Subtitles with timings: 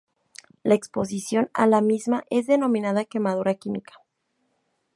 [0.63, 3.99] La exposición a la misma es denominada quemadura química.